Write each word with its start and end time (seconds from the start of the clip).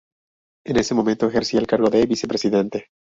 En 0.65 0.77
ese 0.77 0.95
momento 0.95 1.27
ejercía 1.27 1.59
el 1.59 1.67
cargo 1.67 1.91
de 1.91 2.07
vicepresidente. 2.07 2.87